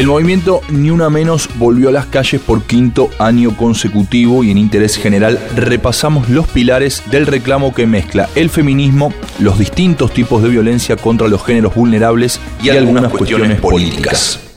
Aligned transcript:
El 0.00 0.06
movimiento 0.06 0.62
Ni 0.70 0.88
Una 0.88 1.10
Menos 1.10 1.50
volvió 1.56 1.90
a 1.90 1.92
las 1.92 2.06
calles 2.06 2.40
por 2.40 2.62
quinto 2.62 3.10
año 3.18 3.54
consecutivo 3.54 4.42
y 4.42 4.50
en 4.50 4.56
interés 4.56 4.96
general 4.96 5.38
repasamos 5.54 6.30
los 6.30 6.48
pilares 6.48 7.02
del 7.10 7.26
reclamo 7.26 7.74
que 7.74 7.86
mezcla 7.86 8.26
el 8.34 8.48
feminismo, 8.48 9.12
los 9.40 9.58
distintos 9.58 10.14
tipos 10.14 10.42
de 10.42 10.48
violencia 10.48 10.96
contra 10.96 11.28
los 11.28 11.44
géneros 11.44 11.74
vulnerables 11.74 12.40
y, 12.62 12.70
algunas, 12.70 13.12
cuestiones, 13.12 13.60
políticas. 13.60 14.49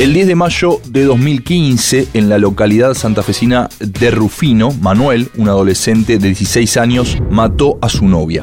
El 0.00 0.14
10 0.14 0.28
de 0.28 0.34
mayo 0.34 0.80
de 0.86 1.04
2015, 1.04 2.08
en 2.14 2.30
la 2.30 2.38
localidad 2.38 2.94
santafesina 2.94 3.68
de 3.80 4.10
Rufino, 4.10 4.72
Manuel, 4.80 5.28
un 5.36 5.50
adolescente 5.50 6.18
de 6.18 6.28
16 6.28 6.78
años, 6.78 7.18
mató 7.28 7.78
a 7.82 7.90
su 7.90 8.08
novia. 8.08 8.42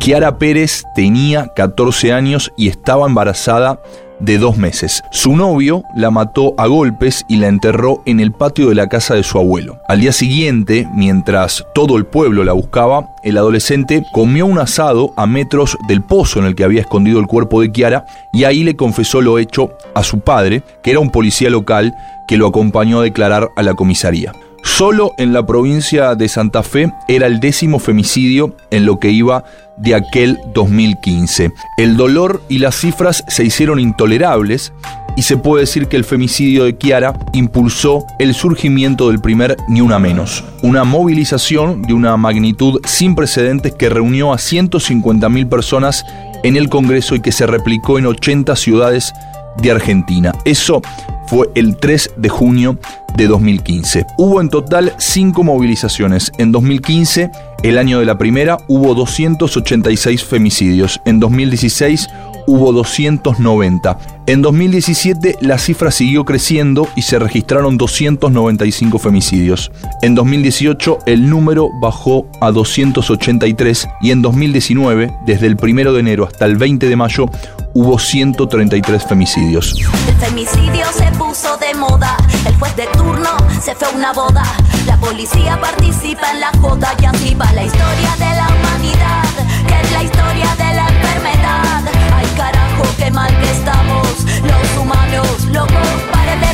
Kiara 0.00 0.36
Pérez 0.36 0.84
tenía 0.94 1.50
14 1.56 2.12
años 2.12 2.52
y 2.58 2.68
estaba 2.68 3.06
embarazada 3.06 3.80
de 4.20 4.38
dos 4.38 4.56
meses. 4.56 5.02
Su 5.10 5.36
novio 5.36 5.84
la 5.94 6.10
mató 6.10 6.54
a 6.58 6.66
golpes 6.66 7.24
y 7.28 7.36
la 7.36 7.48
enterró 7.48 8.02
en 8.06 8.20
el 8.20 8.32
patio 8.32 8.68
de 8.68 8.74
la 8.74 8.88
casa 8.88 9.14
de 9.14 9.22
su 9.22 9.38
abuelo. 9.38 9.80
Al 9.88 10.00
día 10.00 10.12
siguiente, 10.12 10.88
mientras 10.94 11.64
todo 11.74 11.96
el 11.96 12.06
pueblo 12.06 12.44
la 12.44 12.52
buscaba, 12.52 13.08
el 13.22 13.36
adolescente 13.36 14.04
comió 14.12 14.46
un 14.46 14.58
asado 14.58 15.12
a 15.16 15.26
metros 15.26 15.76
del 15.88 16.02
pozo 16.02 16.38
en 16.38 16.46
el 16.46 16.54
que 16.54 16.64
había 16.64 16.80
escondido 16.80 17.20
el 17.20 17.26
cuerpo 17.26 17.60
de 17.60 17.72
Kiara 17.72 18.06
y 18.32 18.44
ahí 18.44 18.64
le 18.64 18.76
confesó 18.76 19.20
lo 19.20 19.38
hecho 19.38 19.70
a 19.94 20.02
su 20.02 20.20
padre, 20.20 20.62
que 20.82 20.90
era 20.90 21.00
un 21.00 21.10
policía 21.10 21.50
local 21.50 21.94
que 22.26 22.36
lo 22.36 22.46
acompañó 22.46 23.00
a 23.00 23.04
declarar 23.04 23.48
a 23.56 23.62
la 23.62 23.74
comisaría. 23.74 24.32
Solo 24.76 25.14
en 25.18 25.32
la 25.32 25.44
provincia 25.44 26.14
de 26.14 26.28
Santa 26.28 26.62
Fe 26.62 26.92
era 27.08 27.26
el 27.26 27.40
décimo 27.40 27.80
femicidio 27.80 28.54
en 28.70 28.86
lo 28.86 29.00
que 29.00 29.10
iba 29.10 29.42
de 29.76 29.96
aquel 29.96 30.38
2015. 30.54 31.50
El 31.78 31.96
dolor 31.96 32.42
y 32.48 32.58
las 32.58 32.76
cifras 32.76 33.24
se 33.26 33.44
hicieron 33.44 33.80
intolerables 33.80 34.72
y 35.16 35.22
se 35.22 35.36
puede 35.36 35.62
decir 35.62 35.88
que 35.88 35.96
el 35.96 36.04
femicidio 36.04 36.62
de 36.62 36.76
Kiara 36.76 37.18
impulsó 37.32 38.04
el 38.20 38.34
surgimiento 38.34 39.08
del 39.08 39.20
primer 39.20 39.56
Ni 39.68 39.80
Una 39.80 39.98
Menos, 39.98 40.44
una 40.62 40.84
movilización 40.84 41.82
de 41.82 41.94
una 41.94 42.16
magnitud 42.16 42.80
sin 42.84 43.16
precedentes 43.16 43.72
que 43.74 43.88
reunió 43.88 44.32
a 44.32 44.36
150.000 44.36 45.48
personas 45.48 46.04
en 46.44 46.56
el 46.56 46.68
Congreso 46.68 47.16
y 47.16 47.20
que 47.20 47.32
se 47.32 47.48
replicó 47.48 47.98
en 47.98 48.06
80 48.06 48.54
ciudades 48.54 49.12
de 49.60 49.72
Argentina. 49.72 50.32
Eso 50.44 50.82
fue 51.28 51.50
el 51.54 51.76
3 51.76 52.12
de 52.16 52.28
junio 52.28 52.78
de 53.16 53.26
2015. 53.26 54.06
Hubo 54.16 54.40
en 54.40 54.48
total 54.48 54.94
cinco 54.98 55.44
movilizaciones. 55.44 56.32
En 56.38 56.52
2015, 56.52 57.30
el 57.62 57.78
año 57.78 57.98
de 57.98 58.06
la 58.06 58.16
primera, 58.16 58.58
hubo 58.68 58.94
286 58.94 60.24
femicidios. 60.24 61.00
En 61.04 61.20
2016 61.20 62.08
hubo 62.46 62.72
290. 62.72 63.98
En 64.26 64.40
2017 64.40 65.36
la 65.42 65.58
cifra 65.58 65.90
siguió 65.90 66.24
creciendo 66.24 66.88
y 66.96 67.02
se 67.02 67.18
registraron 67.18 67.76
295 67.76 68.98
femicidios. 68.98 69.70
En 70.00 70.14
2018 70.14 71.00
el 71.06 71.28
número 71.28 71.68
bajó 71.80 72.26
a 72.40 72.50
283 72.50 73.88
y 74.00 74.10
en 74.12 74.22
2019, 74.22 75.14
desde 75.26 75.46
el 75.46 75.56
1 75.60 75.92
de 75.92 76.00
enero 76.00 76.26
hasta 76.26 76.46
el 76.46 76.56
20 76.56 76.88
de 76.88 76.96
mayo, 76.96 77.30
hubo 77.78 77.96
133 77.96 79.04
femicidios. 79.06 79.72
El 80.08 80.16
femicidio 80.16 80.84
se 80.92 81.12
puso 81.12 81.56
de 81.58 81.74
moda, 81.74 82.16
el 82.44 82.56
juez 82.56 82.74
de 82.74 82.86
turno 82.88 83.30
se 83.62 83.72
fue 83.76 83.86
a 83.86 83.90
una 83.92 84.12
boda, 84.12 84.42
la 84.84 84.96
policía 84.96 85.60
participa 85.60 86.32
en 86.32 86.40
la 86.40 86.50
joda 86.60 86.92
y 87.00 87.04
así 87.04 87.34
va 87.36 87.52
la 87.52 87.62
historia 87.62 88.16
de 88.18 88.34
la 88.34 88.48
humanidad, 88.48 89.22
que 89.68 89.80
es 89.80 89.92
la 89.92 90.02
historia 90.02 90.54
de 90.56 90.74
la 90.74 90.88
enfermedad. 90.88 91.82
Ay 92.16 92.26
carajo, 92.36 92.84
qué 92.96 93.12
mal 93.12 93.32
que 93.38 93.50
estamos, 93.52 94.08
los 94.42 94.82
humanos, 94.82 95.44
locos, 95.52 96.02
paren 96.12 96.47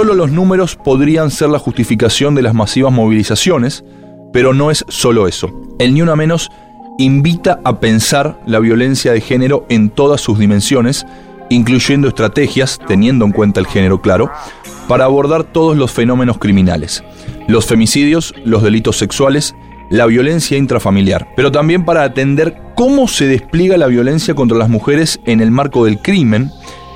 Solo 0.00 0.14
los 0.14 0.32
números 0.32 0.76
podrían 0.76 1.30
ser 1.30 1.50
la 1.50 1.58
justificación 1.58 2.34
de 2.34 2.40
las 2.40 2.54
masivas 2.54 2.90
movilizaciones, 2.90 3.84
pero 4.32 4.54
no 4.54 4.70
es 4.70 4.82
solo 4.88 5.28
eso. 5.28 5.50
El 5.78 5.92
Ni 5.92 6.00
Una 6.00 6.16
Menos 6.16 6.48
invita 6.96 7.60
a 7.64 7.80
pensar 7.80 8.40
la 8.46 8.60
violencia 8.60 9.12
de 9.12 9.20
género 9.20 9.66
en 9.68 9.90
todas 9.90 10.22
sus 10.22 10.38
dimensiones, 10.38 11.04
incluyendo 11.50 12.08
estrategias, 12.08 12.80
teniendo 12.88 13.26
en 13.26 13.32
cuenta 13.32 13.60
el 13.60 13.66
género 13.66 14.00
claro, 14.00 14.30
para 14.88 15.04
abordar 15.04 15.44
todos 15.44 15.76
los 15.76 15.90
fenómenos 15.90 16.38
criminales, 16.38 17.04
los 17.46 17.66
femicidios, 17.66 18.32
los 18.42 18.62
delitos 18.62 18.96
sexuales, 18.96 19.54
la 19.90 20.06
violencia 20.06 20.56
intrafamiliar, 20.56 21.28
pero 21.36 21.52
también 21.52 21.84
para 21.84 22.04
atender 22.04 22.56
cómo 22.74 23.06
se 23.06 23.26
despliega 23.26 23.76
la 23.76 23.88
violencia 23.88 24.34
contra 24.34 24.56
las 24.56 24.70
mujeres 24.70 25.20
en 25.26 25.42
el 25.42 25.50
marco 25.50 25.84
del 25.84 25.98
crimen, 25.98 26.50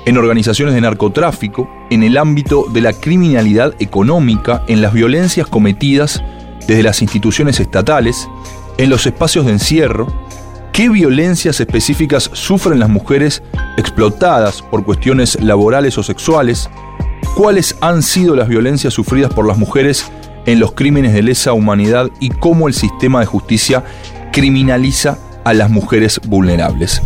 en 0.05 0.17
organizaciones 0.17 0.75
de 0.75 0.81
narcotráfico, 0.81 1.69
en 1.89 2.03
el 2.03 2.17
ámbito 2.17 2.65
de 2.71 2.81
la 2.81 2.93
criminalidad 2.93 3.73
económica, 3.79 4.63
en 4.67 4.81
las 4.81 4.93
violencias 4.93 5.47
cometidas 5.47 6.23
desde 6.67 6.83
las 6.83 7.01
instituciones 7.01 7.59
estatales, 7.59 8.29
en 8.77 8.89
los 8.89 9.05
espacios 9.05 9.45
de 9.45 9.53
encierro, 9.53 10.07
qué 10.71 10.89
violencias 10.89 11.59
específicas 11.59 12.29
sufren 12.33 12.79
las 12.79 12.89
mujeres 12.89 13.41
explotadas 13.77 14.61
por 14.61 14.83
cuestiones 14.83 15.41
laborales 15.41 15.97
o 15.97 16.03
sexuales, 16.03 16.69
cuáles 17.35 17.75
han 17.81 18.03
sido 18.03 18.35
las 18.35 18.47
violencias 18.47 18.93
sufridas 18.93 19.33
por 19.33 19.47
las 19.47 19.57
mujeres 19.57 20.11
en 20.45 20.59
los 20.59 20.73
crímenes 20.73 21.13
de 21.13 21.23
lesa 21.23 21.53
humanidad 21.53 22.09
y 22.19 22.29
cómo 22.29 22.67
el 22.67 22.73
sistema 22.73 23.19
de 23.19 23.25
justicia 23.25 23.83
criminaliza 24.31 25.17
a 25.45 25.53
las 25.53 25.69
mujeres 25.69 26.19
vulnerables. 26.27 27.01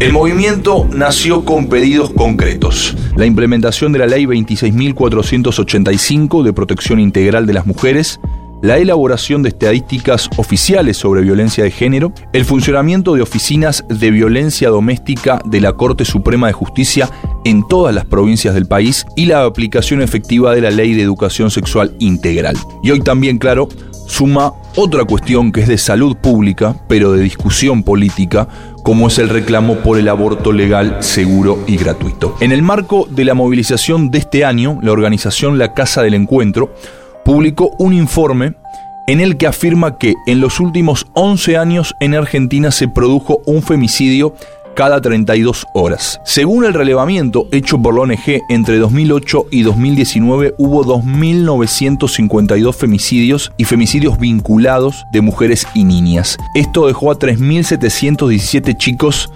El 0.00 0.12
movimiento 0.12 0.88
nació 0.92 1.44
con 1.44 1.68
pedidos 1.68 2.10
concretos. 2.10 2.96
La 3.16 3.26
implementación 3.26 3.92
de 3.92 4.00
la 4.00 4.08
ley 4.08 4.24
26.485 4.24 6.42
de 6.42 6.52
protección 6.52 6.98
integral 6.98 7.46
de 7.46 7.52
las 7.52 7.66
mujeres, 7.66 8.18
la 8.62 8.78
elaboración 8.78 9.42
de 9.42 9.50
estadísticas 9.50 10.30
oficiales 10.36 10.96
sobre 10.96 11.22
violencia 11.22 11.64
de 11.64 11.72
género, 11.72 12.12
el 12.32 12.44
funcionamiento 12.44 13.14
de 13.14 13.22
oficinas 13.22 13.84
de 13.88 14.12
violencia 14.12 14.68
doméstica 14.68 15.42
de 15.44 15.60
la 15.60 15.72
Corte 15.72 16.04
Suprema 16.04 16.46
de 16.46 16.52
Justicia 16.52 17.10
en 17.44 17.66
todas 17.66 17.92
las 17.92 18.04
provincias 18.04 18.54
del 18.54 18.66
país 18.66 19.04
y 19.16 19.26
la 19.26 19.44
aplicación 19.44 20.00
efectiva 20.00 20.54
de 20.54 20.60
la 20.60 20.70
Ley 20.70 20.94
de 20.94 21.02
Educación 21.02 21.50
Sexual 21.50 21.96
Integral. 21.98 22.56
Y 22.84 22.92
hoy 22.92 23.00
también, 23.00 23.38
claro, 23.38 23.68
suma 24.12 24.52
otra 24.76 25.04
cuestión 25.04 25.52
que 25.52 25.62
es 25.62 25.68
de 25.68 25.78
salud 25.78 26.16
pública, 26.16 26.76
pero 26.86 27.12
de 27.12 27.22
discusión 27.22 27.82
política, 27.82 28.46
como 28.82 29.08
es 29.08 29.18
el 29.18 29.30
reclamo 29.30 29.76
por 29.76 29.98
el 29.98 30.06
aborto 30.08 30.52
legal, 30.52 30.98
seguro 31.00 31.60
y 31.66 31.78
gratuito. 31.78 32.36
En 32.40 32.52
el 32.52 32.62
marco 32.62 33.08
de 33.10 33.24
la 33.24 33.32
movilización 33.32 34.10
de 34.10 34.18
este 34.18 34.44
año, 34.44 34.78
la 34.82 34.92
organización 34.92 35.58
La 35.58 35.72
Casa 35.72 36.02
del 36.02 36.12
Encuentro 36.12 36.74
publicó 37.24 37.74
un 37.78 37.94
informe 37.94 38.54
en 39.06 39.20
el 39.20 39.38
que 39.38 39.46
afirma 39.46 39.96
que 39.96 40.14
en 40.26 40.40
los 40.40 40.60
últimos 40.60 41.06
11 41.14 41.56
años 41.56 41.94
en 41.98 42.14
Argentina 42.14 42.70
se 42.70 42.88
produjo 42.88 43.40
un 43.46 43.62
femicidio 43.62 44.34
cada 44.74 45.00
32 45.00 45.66
horas. 45.74 46.20
Según 46.24 46.64
el 46.64 46.74
relevamiento 46.74 47.46
hecho 47.52 47.80
por 47.80 47.94
la 47.94 48.02
ONG 48.02 48.40
entre 48.48 48.78
2008 48.78 49.46
y 49.50 49.62
2019 49.62 50.54
hubo 50.58 50.84
2.952 50.84 52.74
femicidios 52.74 53.52
y 53.56 53.64
femicidios 53.64 54.18
vinculados 54.18 55.04
de 55.12 55.20
mujeres 55.20 55.66
y 55.74 55.84
niñas. 55.84 56.36
Esto 56.54 56.86
dejó 56.86 57.10
a 57.10 57.18
3.717 57.18 58.76
chicos 58.76 59.30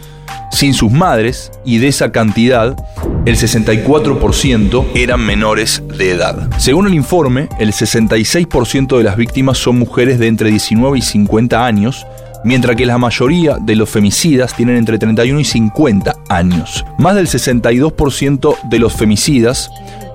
sin 0.51 0.75
sus 0.75 0.91
madres 0.91 1.51
y 1.65 1.79
de 1.79 1.89
esa 1.89 2.13
cantidad 2.13 2.77
el 3.25 3.37
64% 3.37 4.87
eran 4.95 5.21
menores 5.21 5.83
de 5.99 6.13
edad. 6.13 6.49
Según 6.59 6.87
el 6.87 6.95
informe, 6.95 7.49
el 7.59 7.73
66% 7.73 8.97
de 8.97 9.05
las 9.05 9.17
víctimas 9.17 9.59
son 9.59 9.79
mujeres 9.79 10.19
de 10.19 10.29
entre 10.29 10.51
19 10.51 10.99
y 10.99 11.03
50 11.03 11.67
años, 11.67 12.07
mientras 12.47 12.77
que 12.77 12.87
la 12.87 12.97
mayoría 12.97 13.59
de 13.61 13.75
los 13.75 13.91
femicidas 13.91 14.55
tienen 14.55 14.77
entre 14.77 14.99
31 14.99 15.41
y 15.41 15.45
50 15.45 16.15
años. 16.29 16.85
Más 16.97 17.17
del 17.17 17.27
62% 17.27 18.57
de 18.71 18.79
los 18.79 18.95
femicidas 18.95 19.69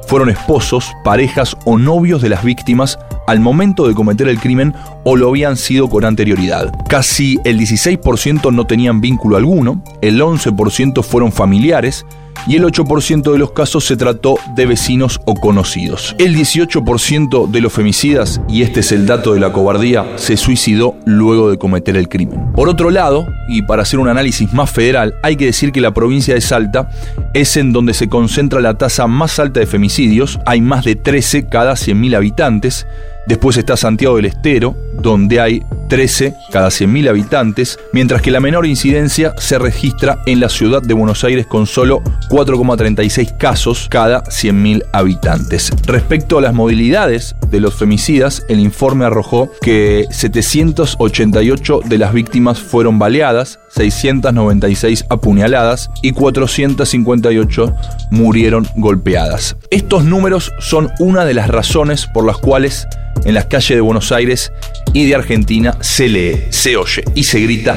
fueron 0.07 0.29
esposos, 0.29 0.93
parejas 1.03 1.57
o 1.65 1.77
novios 1.77 2.21
de 2.21 2.29
las 2.29 2.43
víctimas 2.43 2.97
al 3.27 3.41
momento 3.41 3.85
de 3.85 3.93
cometer 3.93 4.29
el 4.29 4.39
crimen 4.39 4.73
o 5.03 5.17
lo 5.17 5.29
habían 5.29 5.57
sido 5.57 5.89
con 5.89 6.05
anterioridad. 6.05 6.73
Casi 6.87 7.37
el 7.43 7.59
16% 7.59 8.53
no 8.53 8.65
tenían 8.65 9.01
vínculo 9.01 9.35
alguno, 9.35 9.83
el 10.01 10.21
11% 10.21 11.03
fueron 11.03 11.33
familiares, 11.33 12.05
y 12.47 12.55
el 12.55 12.63
8% 12.63 13.31
de 13.31 13.37
los 13.37 13.51
casos 13.51 13.85
se 13.85 13.97
trató 13.97 14.37
de 14.55 14.65
vecinos 14.65 15.19
o 15.25 15.35
conocidos. 15.35 16.15
El 16.17 16.35
18% 16.35 17.49
de 17.49 17.61
los 17.61 17.73
femicidas, 17.73 18.41
y 18.47 18.63
este 18.63 18.79
es 18.81 18.91
el 18.91 19.05
dato 19.05 19.33
de 19.33 19.39
la 19.39 19.53
cobardía, 19.53 20.17
se 20.17 20.37
suicidó 20.37 20.95
luego 21.05 21.49
de 21.49 21.57
cometer 21.57 21.97
el 21.97 22.09
crimen. 22.09 22.51
Por 22.53 22.69
otro 22.69 22.89
lado, 22.89 23.27
y 23.47 23.61
para 23.63 23.83
hacer 23.83 23.99
un 23.99 24.07
análisis 24.07 24.53
más 24.53 24.69
federal, 24.71 25.15
hay 25.23 25.35
que 25.35 25.45
decir 25.45 25.71
que 25.71 25.81
la 25.81 25.93
provincia 25.93 26.33
de 26.33 26.41
Salta 26.41 26.89
es 27.33 27.57
en 27.57 27.73
donde 27.73 27.93
se 27.93 28.09
concentra 28.09 28.61
la 28.61 28.77
tasa 28.77 29.07
más 29.07 29.39
alta 29.39 29.59
de 29.59 29.67
femicidios, 29.67 30.39
hay 30.45 30.61
más 30.61 30.83
de 30.85 30.95
13 30.95 31.47
cada 31.47 31.73
100.000 31.73 32.15
habitantes, 32.15 32.87
Después 33.27 33.57
está 33.57 33.77
Santiago 33.77 34.15
del 34.15 34.25
Estero, 34.25 34.75
donde 34.93 35.39
hay 35.39 35.63
13 35.89 36.35
cada 36.51 36.69
100.000 36.69 37.09
habitantes, 37.09 37.77
mientras 37.91 38.21
que 38.21 38.31
la 38.31 38.39
menor 38.39 38.65
incidencia 38.65 39.33
se 39.37 39.59
registra 39.59 40.19
en 40.25 40.39
la 40.39 40.49
ciudad 40.49 40.81
de 40.81 40.93
Buenos 40.93 41.23
Aires 41.23 41.45
con 41.45 41.67
solo 41.67 42.01
4,36 42.29 43.37
casos 43.37 43.87
cada 43.89 44.23
100.000 44.23 44.83
habitantes. 44.93 45.71
Respecto 45.85 46.37
a 46.37 46.41
las 46.41 46.53
movilidades 46.53 47.35
de 47.49 47.59
los 47.59 47.75
femicidas, 47.75 48.43
el 48.49 48.59
informe 48.59 49.05
arrojó 49.05 49.51
que 49.61 50.05
788 50.09 51.81
de 51.85 51.97
las 51.97 52.13
víctimas 52.13 52.59
fueron 52.59 52.97
baleadas, 52.97 53.59
696 53.69 55.05
apuñaladas 55.09 55.89
y 56.01 56.11
458 56.11 57.75
murieron 58.11 58.67
golpeadas. 58.77 59.57
Estos 59.69 60.05
números 60.05 60.51
son 60.59 60.89
una 60.99 61.25
de 61.25 61.33
las 61.33 61.49
razones 61.49 62.07
por 62.07 62.25
las 62.25 62.37
cuales 62.37 62.87
en 63.25 63.33
las 63.33 63.45
calles 63.45 63.75
de 63.75 63.81
Buenos 63.81 64.11
Aires 64.11 64.53
y 64.93 65.07
de 65.07 65.15
Argentina 65.15 65.75
se 65.79 66.07
lee, 66.09 66.43
se 66.49 66.77
oye 66.77 67.03
y 67.15 67.23
se 67.23 67.39
grita 67.39 67.75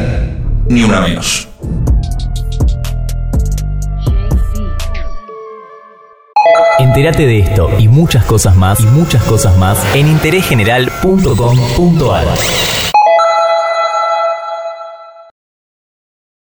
ni 0.68 0.82
una 0.82 1.00
menos. 1.00 1.48
Entérate 6.78 7.26
de 7.26 7.40
esto 7.40 7.70
y 7.78 7.88
muchas 7.88 8.24
cosas 8.24 8.56
más 8.56 8.80
y 8.80 8.86
muchas 8.86 9.22
cosas 9.24 9.58
más 9.58 9.78
en 9.94 10.08
interésgeneral.com.ar. 10.08 12.93